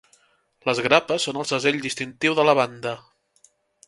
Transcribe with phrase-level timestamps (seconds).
[0.69, 2.95] Les grapes són el segell distintiu de la banda.